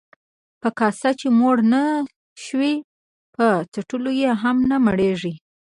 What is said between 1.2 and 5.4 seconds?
موړ نشوې، په څټلو يې هم نه مړېږې.